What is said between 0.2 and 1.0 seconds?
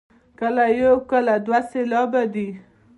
کله یو او